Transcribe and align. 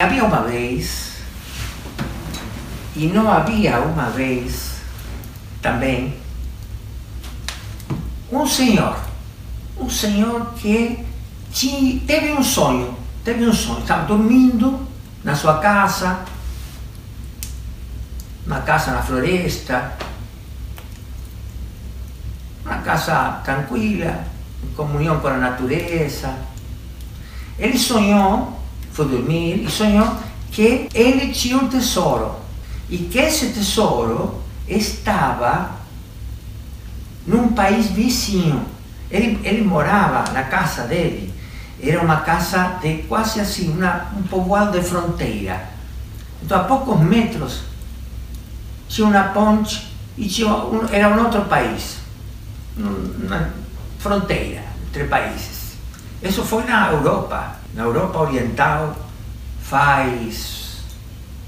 Había 0.00 0.22
uma 0.22 0.42
vez, 0.42 1.14
e 2.94 3.08
não 3.08 3.28
havia 3.28 3.80
uma 3.80 4.08
vez 4.10 4.76
também, 5.60 6.16
um 8.30 8.46
senhor, 8.46 8.96
um 9.76 9.90
senhor 9.90 10.54
que 10.54 11.04
teve 12.06 12.30
um 12.30 12.44
sonho, 12.44 12.96
teve 13.24 13.44
um 13.44 13.52
sonho, 13.52 13.80
estava 13.80 14.06
dormindo 14.06 14.86
na 15.24 15.34
sua 15.34 15.58
casa, 15.58 16.24
uma 18.46 18.60
casa 18.60 18.92
na 18.92 19.02
floresta, 19.02 19.94
uma 22.64 22.78
casa 22.82 23.40
tranquila, 23.44 24.24
em 24.62 24.72
comunhão 24.76 25.18
com 25.18 25.26
a 25.26 25.38
natureza. 25.38 26.32
Ele 27.58 27.76
sonhou 27.76 28.57
foi 28.98 29.06
dormir 29.06 29.64
e 29.64 29.70
sonhou 29.70 30.16
que 30.50 30.88
ele 30.92 31.28
tinha 31.32 31.56
um 31.56 31.68
tesouro 31.68 32.34
e 32.90 32.98
que 32.98 33.18
esse 33.18 33.52
tesouro 33.52 34.42
estava 34.66 35.70
num 37.24 37.52
país 37.52 37.86
vizinho. 37.86 38.64
Ele, 39.08 39.38
ele 39.44 39.62
morava 39.62 40.32
na 40.32 40.42
casa 40.42 40.82
dele, 40.82 41.32
era 41.80 42.00
uma 42.00 42.16
casa 42.16 42.78
de 42.82 43.04
quase 43.04 43.40
assim, 43.40 43.70
uma, 43.70 44.08
um 44.16 44.22
povoado 44.24 44.72
de 44.72 44.84
fronteira. 44.84 45.70
Então, 46.42 46.60
a 46.60 46.64
poucos 46.64 47.00
metros, 47.00 47.60
tinha 48.88 49.06
uma 49.06 49.24
ponte 49.24 49.86
e 50.16 50.26
tinha 50.26 50.48
um, 50.48 50.86
era 50.90 51.08
um 51.08 51.24
outro 51.24 51.44
país, 51.44 51.98
uma 52.76 53.50
fronteira 54.00 54.64
entre 54.88 55.04
países. 55.04 55.57
Isso 56.22 56.42
foi 56.44 56.64
na 56.64 56.90
Europa 56.90 57.58
na 57.78 57.84
Europa 57.84 58.18
Oriental 58.18 58.96
faz 59.62 60.78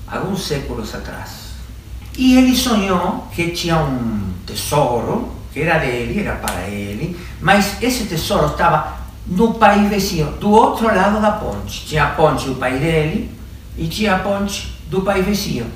alguns 0.07 0.47
séculos 0.47 0.95
atrás. 0.95 1.51
E 2.17 2.37
ele 2.37 2.57
sonhou 2.57 3.29
que 3.35 3.51
tinha 3.51 3.77
um 3.79 4.33
tesouro, 4.47 5.33
que 5.53 5.61
era 5.61 5.79
dele, 5.79 6.21
era 6.21 6.37
para 6.37 6.69
ele, 6.69 7.19
mas 7.41 7.83
esse 7.83 8.05
tesouro 8.05 8.47
estava 8.47 8.99
no 9.27 9.55
país 9.55 9.89
vizinho, 9.89 10.31
do 10.33 10.51
outro 10.51 10.87
lado 10.87 11.21
da 11.21 11.33
ponte. 11.33 11.87
Tinha 11.87 12.05
a 12.05 12.11
ponte 12.11 12.47
do 12.47 12.55
país 12.55 12.81
dele 12.81 13.35
e 13.77 13.89
tinha 13.89 14.15
a 14.15 14.19
ponte 14.21 14.73
do 14.89 15.03
país 15.03 15.25
vizinho. 15.25 15.67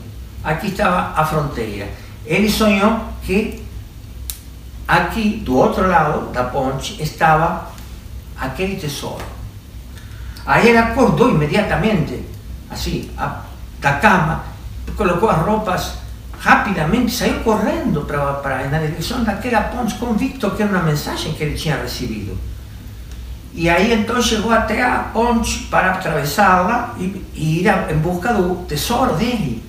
Aqui 0.42 0.68
estava 0.68 1.20
a 1.20 1.24
fronteira. 1.24 1.88
Ele 2.24 2.48
sonhou 2.48 3.00
que 3.22 3.60
aqui, 4.86 5.42
do 5.44 5.56
outro 5.56 5.88
lado 5.88 6.30
da 6.32 6.44
ponte, 6.44 7.02
estava 7.02 7.73
aquele 8.38 8.76
tesouro. 8.76 9.24
Aí 10.46 10.68
ele 10.68 10.78
acordou 10.78 11.30
imediatamente, 11.30 12.24
assim, 12.70 13.10
a, 13.16 13.42
da 13.80 13.94
cama, 13.94 14.44
colocou 14.96 15.30
as 15.30 15.38
roupas 15.38 15.94
rapidamente, 16.38 17.12
saiu 17.12 17.40
correndo 17.40 18.02
para, 18.02 18.34
para, 18.34 18.68
na 18.68 18.78
direção 18.78 19.24
daquela 19.24 19.62
ponte, 19.62 19.94
convicto 19.94 20.50
que 20.50 20.62
era 20.62 20.70
uma 20.70 20.82
mensagem 20.82 21.32
que 21.32 21.42
ele 21.42 21.56
tinha 21.56 21.76
recebido. 21.76 22.36
E 23.54 23.70
aí 23.70 23.92
então 23.92 24.20
chegou 24.20 24.52
até 24.52 24.82
a 24.82 24.98
ponte 25.12 25.60
para 25.70 25.92
atravessá-la 25.92 26.94
e 26.98 27.60
ir 27.62 27.68
a, 27.68 27.90
em 27.90 27.96
busca 27.96 28.34
do 28.34 28.66
tesouro 28.66 29.14
dele. 29.14 29.64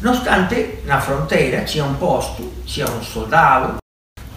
No 0.00 0.10
obstante, 0.10 0.80
na 0.84 1.00
fronteira 1.00 1.64
tinha 1.64 1.84
um 1.84 1.94
posto, 1.94 2.52
tinha 2.66 2.86
um 2.86 3.02
soldado, 3.02 3.76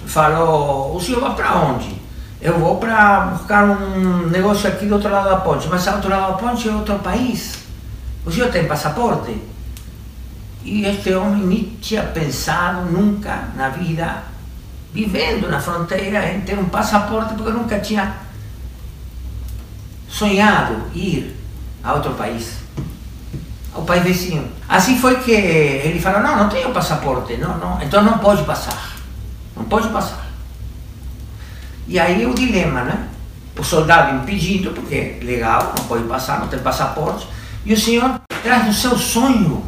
falou, 0.05 0.95
o 0.95 1.01
senhor 1.01 1.19
vai 1.19 1.35
para 1.35 1.57
onde? 1.57 2.06
Eu 2.39 2.59
vou 2.59 2.77
para 2.77 3.21
buscar 3.21 3.63
um 3.63 4.27
negócio 4.27 4.69
aqui 4.69 4.85
do 4.85 4.95
outro 4.95 5.09
lado 5.09 5.29
da 5.29 5.37
ponte, 5.37 5.67
mas 5.67 5.87
ao 5.87 5.95
outro 5.95 6.09
lado 6.09 6.33
da 6.33 6.37
ponte 6.37 6.69
é 6.69 6.71
outro 6.71 6.99
país. 6.99 7.59
O 8.25 8.31
senhor 8.31 8.51
tem 8.51 8.67
passaporte? 8.67 9.41
E 10.63 10.85
este 10.85 11.13
homem 11.13 11.43
nem 11.43 11.63
tinha 11.81 12.03
pensado 12.03 12.91
nunca 12.91 13.49
na 13.55 13.69
vida, 13.69 14.23
vivendo 14.93 15.49
na 15.49 15.59
fronteira, 15.59 16.31
em 16.31 16.41
ter 16.41 16.59
um 16.59 16.65
passaporte, 16.65 17.33
porque 17.33 17.51
nunca 17.51 17.79
tinha 17.79 18.17
sonhado 20.07 20.75
ir 20.93 21.35
a 21.83 21.93
outro 21.93 22.13
país, 22.13 22.57
ao 23.73 23.83
país 23.83 24.03
vizinho. 24.03 24.51
Assim 24.67 24.99
foi 24.99 25.15
que 25.21 25.31
ele 25.31 25.99
falou, 25.99 26.21
não, 26.21 26.37
não 26.37 26.49
tenho 26.49 26.71
passaporte, 26.71 27.37
não, 27.37 27.57
não, 27.57 27.81
então 27.81 28.03
não 28.03 28.17
pode 28.19 28.43
passar, 28.43 28.97
não 29.55 29.63
pode 29.63 29.87
passar. 29.89 30.26
E 31.87 31.97
aí 31.97 32.25
o 32.25 32.33
dilema, 32.33 32.83
né? 32.83 33.07
O 33.57 33.63
soldado 33.63 34.17
impedido, 34.17 34.71
porque 34.71 35.17
legal, 35.21 35.73
não 35.77 35.85
pode 35.85 36.03
passar, 36.03 36.39
não 36.39 36.47
tem 36.47 36.59
passaporte. 36.59 37.27
E 37.65 37.73
o 37.73 37.79
senhor 37.79 38.19
traz 38.43 38.65
do 38.65 38.73
seu 38.73 38.97
sonho, 38.97 39.63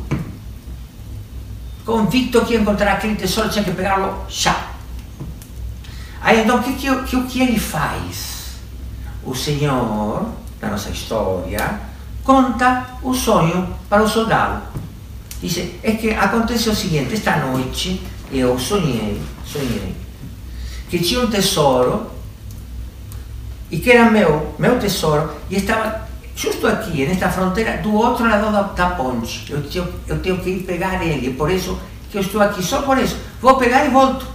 convicto 1.85 2.45
que 2.45 2.55
encontrar 2.55 2.93
aquele 2.93 3.15
tesouro, 3.15 3.49
tinha 3.49 3.63
que 3.63 3.71
pegá-lo 3.71 4.25
já. 4.27 4.67
Aí 6.21 6.41
então 6.41 6.57
o 6.57 6.63
que, 6.63 6.73
que, 6.73 7.03
que, 7.03 7.23
que 7.23 7.41
ele 7.41 7.59
faz? 7.59 8.59
O 9.23 9.33
senhor, 9.33 10.29
da 10.59 10.69
nossa 10.69 10.89
história, 10.89 11.79
conta 12.23 12.85
o 13.01 13.13
sonho 13.13 13.73
para 13.89 14.03
o 14.03 14.07
soldado. 14.07 14.61
Diz, 15.41 15.57
é 15.81 15.93
que 15.93 16.11
aconteceu 16.11 16.73
o 16.73 16.75
seguinte, 16.75 17.13
esta 17.13 17.37
noite 17.37 18.01
eu 18.31 18.59
sonhei, 18.59 19.21
sonhei 19.45 19.88
que 20.89 20.99
tinha 20.99 21.21
um 21.21 21.27
tesouro 21.27 22.07
e 23.71 23.77
que 23.77 23.91
era 23.91 24.09
meu, 24.09 24.55
meu 24.57 24.79
tesouro, 24.79 25.31
e 25.49 25.57
estava 25.57 26.07
justo 26.35 26.65
aqui, 26.65 27.05
nesta 27.05 27.29
fronteira, 27.29 27.77
do 27.77 27.93
outro 27.93 28.27
lado 28.27 28.51
da, 28.51 28.61
da 28.63 28.95
ponte. 28.95 29.45
Eu 29.49 29.59
eu 30.07 30.19
tenho 30.19 30.39
que 30.39 30.49
ir 30.49 30.63
pegar 30.63 31.03
ele, 31.05 31.33
por 31.33 31.51
isso 31.51 31.79
que 32.09 32.17
eu 32.17 32.21
estou 32.21 32.41
aqui, 32.41 32.63
só 32.63 32.81
por 32.81 32.97
isso. 32.97 33.17
Vou 33.39 33.57
pegar 33.57 33.85
e 33.85 33.89
volto. 33.89 34.25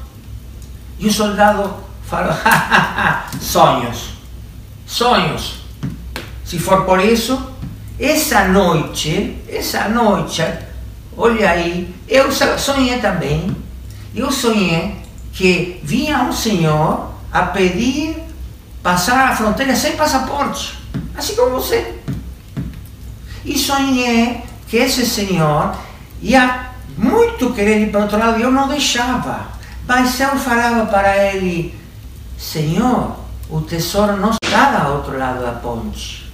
E 0.98 1.08
o 1.08 1.12
soldado 1.12 1.74
falou, 2.04 2.32
sonhos, 3.40 4.10
sonhos. 4.86 5.64
Se 6.44 6.58
for 6.58 6.84
por 6.84 7.00
isso, 7.00 7.50
essa 7.98 8.46
noite, 8.48 9.36
essa 9.48 9.88
noite, 9.88 10.44
olha 11.16 11.50
aí, 11.50 11.92
eu 12.06 12.30
sonhei 12.30 12.98
também, 12.98 13.56
eu 14.14 14.30
sonhei 14.30 15.03
que 15.34 15.80
vinha 15.82 16.22
um 16.22 16.32
senhor 16.32 17.10
a 17.32 17.42
pedir 17.42 18.22
passar 18.82 19.30
a 19.30 19.36
fronteira 19.36 19.74
sem 19.74 19.96
passaporte, 19.96 20.78
assim 21.16 21.34
como 21.34 21.50
você. 21.50 21.98
E 23.44 23.58
sonhei 23.58 24.42
que 24.68 24.76
esse 24.76 25.04
senhor 25.04 25.74
ia 26.22 26.70
muito 26.96 27.52
querer 27.52 27.82
ir 27.82 27.90
para 27.90 28.00
o 28.00 28.02
outro 28.04 28.18
lado 28.18 28.38
e 28.38 28.42
eu 28.42 28.52
não 28.52 28.68
deixava. 28.68 29.48
Mas 29.86 30.18
eu 30.20 30.36
falava 30.38 30.86
para 30.86 31.16
ele: 31.16 31.74
Senhor, 32.38 33.16
o 33.50 33.60
tesouro 33.60 34.16
não 34.16 34.30
está 34.42 34.78
do 34.78 34.92
outro 34.92 35.18
lado 35.18 35.42
da 35.42 35.52
ponte. 35.52 36.32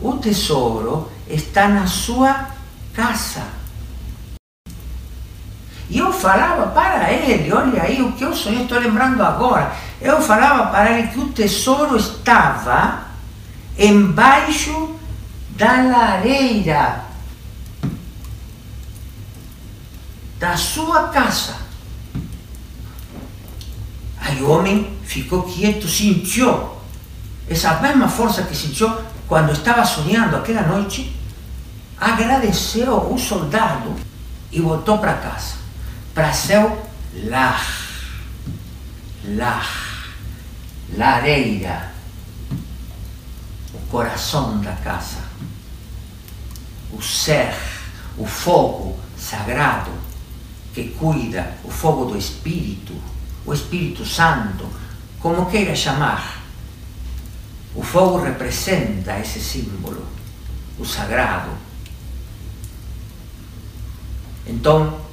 O 0.00 0.14
tesouro 0.14 1.10
está 1.28 1.68
na 1.68 1.86
sua 1.86 2.48
casa. 2.92 3.42
E 5.88 5.98
eu 5.98 6.12
falava 6.12 6.68
para 6.68 7.12
ele, 7.12 7.52
olha 7.52 7.82
aí 7.82 8.02
o 8.02 8.12
que 8.12 8.24
eu 8.24 8.34
sonhei, 8.34 8.62
estou 8.62 8.78
lembrando 8.78 9.22
agora. 9.22 9.72
Eu 10.00 10.20
falava 10.20 10.70
para 10.70 10.98
ele 10.98 11.08
que 11.08 11.18
o 11.18 11.28
tesouro 11.28 11.96
estava 11.96 13.04
embaixo 13.78 14.94
da 15.50 15.82
lareira 15.82 17.04
da 20.38 20.56
sua 20.56 21.08
casa. 21.08 21.56
Aí 24.20 24.42
o 24.42 24.50
homem 24.50 24.98
ficou 25.04 25.42
quieto, 25.42 25.86
sentiu 25.86 26.70
essa 27.48 27.74
mesma 27.80 28.08
força 28.08 28.42
que 28.42 28.56
sentiu 28.56 28.90
quando 29.28 29.52
estava 29.52 29.84
sonhando 29.84 30.36
aquela 30.36 30.62
noite, 30.62 31.14
agradeceu 31.98 33.12
o 33.12 33.18
soldado 33.18 33.94
e 34.50 34.60
voltou 34.60 34.98
para 34.98 35.14
casa 35.14 35.63
para 36.14 36.32
céu 36.32 36.86
lar, 37.24 37.66
lar, 39.24 40.14
lareira, 40.96 41.92
o 43.74 43.78
coração 43.90 44.60
da 44.60 44.72
casa, 44.72 45.24
o 46.92 47.02
ser, 47.02 47.54
o 48.16 48.24
fogo 48.24 48.98
sagrado 49.18 49.90
que 50.72 50.88
cuida, 50.90 51.56
o 51.64 51.70
fogo 51.70 52.04
do 52.04 52.16
Espírito, 52.16 52.94
o 53.44 53.52
Espírito 53.52 54.04
Santo, 54.04 54.68
como 55.20 55.46
queira 55.46 55.74
chamar. 55.74 56.42
O 57.74 57.82
fogo 57.82 58.22
representa 58.22 59.18
esse 59.18 59.40
símbolo, 59.40 60.06
o 60.78 60.84
sagrado. 60.84 61.50
Então, 64.46 65.03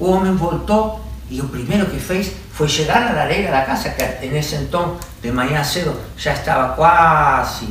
o 0.00 0.10
homem 0.10 0.34
voltou 0.34 1.04
e 1.28 1.40
o 1.40 1.48
primeiro 1.48 1.86
que 1.86 2.00
fez 2.00 2.32
foi 2.52 2.66
chegar 2.66 3.00
na 3.00 3.12
lareira 3.12 3.52
da 3.52 3.62
casa, 3.62 3.90
que 3.90 4.26
nesse 4.26 4.56
então, 4.56 4.96
de 5.22 5.30
manhã 5.30 5.62
cedo, 5.62 5.94
já 6.16 6.32
estava 6.32 6.74
quase 6.74 7.68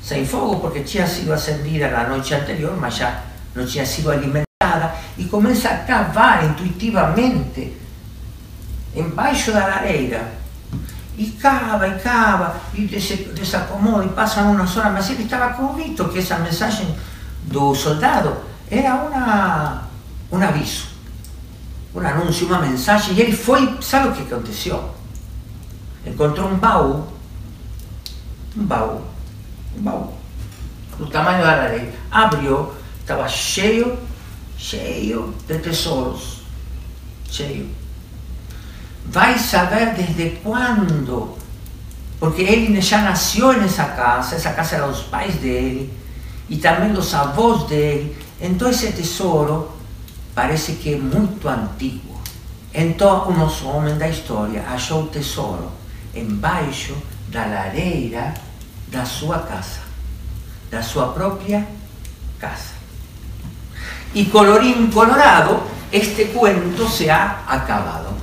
sem 0.00 0.24
fogo 0.24 0.60
porque 0.60 0.80
tinha 0.80 1.06
sido 1.06 1.32
acendida 1.32 1.88
na 1.88 2.06
noite 2.06 2.34
anterior, 2.34 2.76
mas 2.78 2.96
já 2.96 3.22
não 3.54 3.66
tinha 3.66 3.86
sido 3.86 4.10
alimentada, 4.10 4.94
e 5.16 5.24
começa 5.24 5.70
a 5.70 5.78
cavar 5.78 6.44
intuitivamente 6.44 7.76
embaixo 8.94 9.50
da 9.50 9.66
lareira. 9.66 10.44
E 11.16 11.26
cava, 11.30 11.86
e 11.88 11.98
cava, 12.00 12.60
e 12.74 12.86
desacomoda, 12.86 14.04
e 14.04 14.08
passa 14.08 14.42
umas 14.42 14.76
horas, 14.76 14.92
mas 14.92 15.10
ele 15.10 15.22
estava 15.22 15.54
convicto 15.54 16.08
que 16.08 16.18
essa 16.18 16.38
mensagem 16.38 16.94
do 17.44 17.74
soldado 17.74 18.36
era 18.68 18.94
uma, 18.96 19.84
um 20.32 20.42
aviso, 20.42 20.93
um 21.94 22.00
anúncio, 22.00 22.46
uma 22.46 22.58
mensagem, 22.60 23.14
e 23.14 23.20
ele 23.20 23.36
foi, 23.36 23.78
sabe 23.80 24.08
o 24.08 24.12
que 24.12 24.22
aconteceu? 24.22 24.90
Encontrou 26.04 26.48
um 26.48 26.56
baú, 26.56 27.06
um 28.56 28.64
baú, 28.64 29.00
um 29.76 29.82
baú, 29.82 30.12
do 30.98 31.06
tamanho 31.06 31.42
da 31.42 31.56
lareira, 31.56 31.92
abriu, 32.10 32.72
estava 33.00 33.28
cheio, 33.28 33.98
cheio 34.56 35.34
de 35.46 35.58
tesouros, 35.58 36.42
cheio 37.30 37.84
vai 39.06 39.38
saber 39.38 39.94
desde 39.94 40.36
quando, 40.42 41.36
porque 42.18 42.42
ele 42.42 42.80
já 42.80 43.02
nasceu 43.02 43.52
nessa 43.52 43.84
casa, 43.84 44.36
essa 44.36 44.50
casa 44.52 44.76
era 44.76 44.86
dos 44.86 45.02
pais 45.02 45.34
dele, 45.36 45.92
e 46.48 46.56
também 46.56 46.92
dos 46.92 47.12
avós 47.14 47.64
dele, 47.64 48.16
então 48.40 48.68
esse 48.68 48.92
tesouro 48.92 49.70
parece 50.34 50.72
que 50.72 50.94
é 50.94 50.96
muito 50.96 51.48
antigo. 51.48 52.20
Então 52.72 53.28
o 53.28 53.32
nosso 53.32 53.66
homem 53.68 53.96
da 53.96 54.08
história 54.08 54.64
achou 54.68 55.04
o 55.04 55.06
tesouro 55.06 55.70
embaixo 56.14 56.96
da 57.28 57.46
lareira 57.46 58.34
da 58.88 59.04
sua 59.04 59.38
casa, 59.40 59.80
da 60.70 60.82
sua 60.82 61.08
própria 61.08 61.66
casa. 62.38 62.74
E 64.14 64.24
colorinho 64.26 64.90
colorado, 64.92 65.62
este 65.90 66.26
cuento 66.26 66.88
se 66.88 67.10
ha 67.10 67.42
acabado. 67.46 68.13